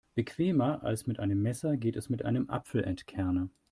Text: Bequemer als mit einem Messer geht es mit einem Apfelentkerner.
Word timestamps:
Bequemer 0.15 0.83
als 0.83 1.05
mit 1.05 1.19
einem 1.19 1.43
Messer 1.43 1.77
geht 1.77 1.95
es 1.95 2.09
mit 2.09 2.25
einem 2.25 2.49
Apfelentkerner. 2.49 3.51